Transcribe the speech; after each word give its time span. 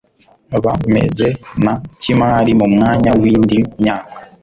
bmeze 0.83 1.27
na 1.63 1.73
kimari 2.01 2.51
mu 2.59 2.67
mwanya 2.73 3.11
w'indi 3.21 3.57
myaka 3.81 4.17